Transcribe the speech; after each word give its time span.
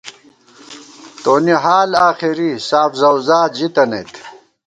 تونی 1.23 1.53
حال 1.63 1.89
آخېری، 2.09 2.51
ساف 2.69 2.91
زوزاد 3.01 3.51
ژِتَنَئیت 3.59 4.13